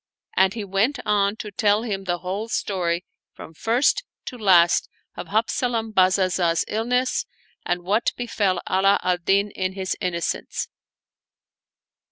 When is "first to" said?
3.53-4.35